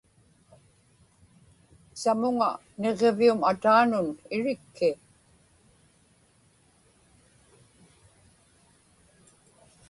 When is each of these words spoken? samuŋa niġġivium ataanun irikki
samuŋa 2.01 2.49
niġġivium 2.79 3.39
ataanun 3.51 4.07
irikki 4.35 4.91